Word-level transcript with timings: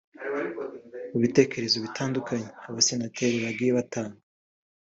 Mu 1.11 1.17
bitekerezo 1.23 1.77
bitandukanye 1.85 2.47
Abasenateri 2.69 3.37
bagiye 3.45 3.71
batanga 3.77 4.19